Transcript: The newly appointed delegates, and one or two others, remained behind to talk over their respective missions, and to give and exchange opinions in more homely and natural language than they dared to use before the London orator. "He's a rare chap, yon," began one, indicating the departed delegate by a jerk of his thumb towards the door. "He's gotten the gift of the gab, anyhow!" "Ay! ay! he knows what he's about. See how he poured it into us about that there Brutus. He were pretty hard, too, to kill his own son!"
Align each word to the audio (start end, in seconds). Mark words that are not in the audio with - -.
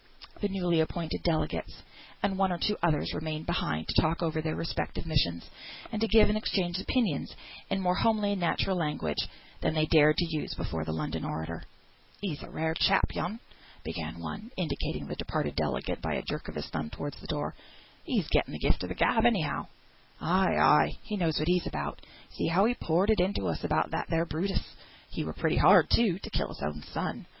The 0.41 0.47
newly 0.49 0.79
appointed 0.79 1.21
delegates, 1.21 1.83
and 2.23 2.35
one 2.35 2.51
or 2.51 2.57
two 2.57 2.75
others, 2.81 3.13
remained 3.13 3.45
behind 3.45 3.87
to 3.87 4.01
talk 4.01 4.23
over 4.23 4.41
their 4.41 4.55
respective 4.55 5.05
missions, 5.05 5.47
and 5.91 6.01
to 6.01 6.07
give 6.07 6.27
and 6.27 6.35
exchange 6.35 6.79
opinions 6.79 7.35
in 7.69 7.79
more 7.79 7.93
homely 7.93 8.31
and 8.31 8.41
natural 8.41 8.75
language 8.75 9.27
than 9.61 9.75
they 9.75 9.85
dared 9.85 10.17
to 10.17 10.25
use 10.35 10.55
before 10.55 10.85
the 10.85 10.91
London 10.91 11.23
orator. 11.23 11.61
"He's 12.19 12.41
a 12.41 12.49
rare 12.49 12.73
chap, 12.73 13.13
yon," 13.13 13.41
began 13.83 14.19
one, 14.19 14.49
indicating 14.57 15.05
the 15.05 15.15
departed 15.17 15.55
delegate 15.55 16.01
by 16.01 16.15
a 16.15 16.23
jerk 16.23 16.47
of 16.47 16.55
his 16.55 16.65
thumb 16.69 16.89
towards 16.89 17.21
the 17.21 17.27
door. 17.27 17.53
"He's 18.03 18.27
gotten 18.29 18.53
the 18.53 18.57
gift 18.59 18.81
of 18.81 18.89
the 18.89 18.95
gab, 18.95 19.23
anyhow!" 19.23 19.67
"Ay! 20.19 20.55
ay! 20.57 20.89
he 21.03 21.15
knows 21.15 21.37
what 21.37 21.47
he's 21.47 21.67
about. 21.67 22.01
See 22.31 22.47
how 22.47 22.65
he 22.65 22.73
poured 22.73 23.11
it 23.11 23.19
into 23.19 23.45
us 23.47 23.63
about 23.63 23.91
that 23.91 24.07
there 24.09 24.25
Brutus. 24.25 24.65
He 25.11 25.23
were 25.23 25.33
pretty 25.33 25.57
hard, 25.57 25.91
too, 25.91 26.17
to 26.17 26.29
kill 26.31 26.47
his 26.47 26.63
own 26.63 26.81
son!" 26.91 27.27